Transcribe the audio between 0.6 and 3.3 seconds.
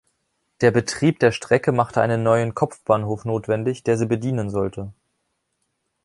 Der Betrieb der Strecke machte einen neuen Kopfbahnhof